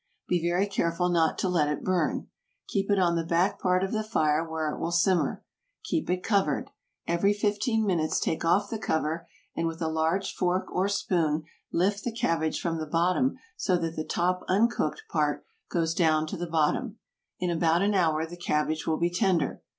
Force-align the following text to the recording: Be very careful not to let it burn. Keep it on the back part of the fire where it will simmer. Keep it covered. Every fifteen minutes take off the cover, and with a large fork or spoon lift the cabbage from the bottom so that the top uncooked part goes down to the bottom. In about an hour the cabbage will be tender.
Be 0.27 0.41
very 0.41 0.65
careful 0.65 1.09
not 1.09 1.37
to 1.37 1.47
let 1.47 1.67
it 1.67 1.83
burn. 1.83 2.25
Keep 2.69 2.89
it 2.89 2.97
on 2.97 3.15
the 3.15 3.23
back 3.23 3.59
part 3.59 3.83
of 3.83 3.91
the 3.91 4.03
fire 4.03 4.43
where 4.43 4.71
it 4.71 4.79
will 4.79 4.91
simmer. 4.91 5.43
Keep 5.83 6.09
it 6.09 6.23
covered. 6.23 6.71
Every 7.05 7.33
fifteen 7.35 7.85
minutes 7.85 8.19
take 8.19 8.43
off 8.43 8.71
the 8.71 8.79
cover, 8.79 9.27
and 9.55 9.67
with 9.67 9.79
a 9.79 9.87
large 9.87 10.33
fork 10.33 10.71
or 10.71 10.89
spoon 10.89 11.43
lift 11.71 12.03
the 12.03 12.11
cabbage 12.11 12.59
from 12.59 12.79
the 12.79 12.87
bottom 12.87 13.37
so 13.55 13.77
that 13.77 13.95
the 13.95 14.03
top 14.03 14.43
uncooked 14.47 15.03
part 15.07 15.45
goes 15.69 15.93
down 15.93 16.25
to 16.25 16.35
the 16.35 16.47
bottom. 16.49 16.97
In 17.37 17.51
about 17.51 17.83
an 17.83 17.93
hour 17.93 18.25
the 18.25 18.37
cabbage 18.37 18.87
will 18.87 18.97
be 18.97 19.11
tender. 19.11 19.61